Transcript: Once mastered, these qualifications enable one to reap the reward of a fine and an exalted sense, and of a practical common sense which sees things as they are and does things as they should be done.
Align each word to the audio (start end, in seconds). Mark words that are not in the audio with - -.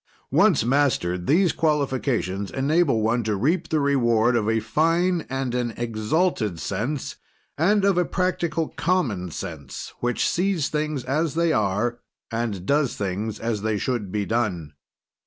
Once 0.31 0.65
mastered, 0.65 1.27
these 1.27 1.51
qualifications 1.51 2.49
enable 2.49 3.03
one 3.03 3.23
to 3.23 3.35
reap 3.35 3.69
the 3.69 3.79
reward 3.79 4.35
of 4.35 4.49
a 4.49 4.59
fine 4.59 5.27
and 5.29 5.53
an 5.53 5.75
exalted 5.77 6.59
sense, 6.59 7.17
and 7.55 7.85
of 7.85 7.99
a 7.99 8.03
practical 8.03 8.69
common 8.69 9.29
sense 9.29 9.93
which 9.99 10.27
sees 10.27 10.69
things 10.69 11.03
as 11.03 11.35
they 11.35 11.53
are 11.53 11.99
and 12.31 12.65
does 12.65 12.95
things 12.95 13.39
as 13.39 13.61
they 13.61 13.77
should 13.77 14.11
be 14.11 14.25
done. 14.25 14.73